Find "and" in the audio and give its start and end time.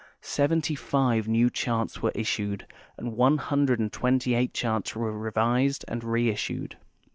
2.97-3.15, 3.79-3.93, 5.87-6.03